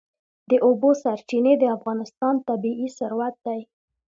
[0.49, 3.61] د اوبو سرچینې د افغانستان طبعي ثروت دی.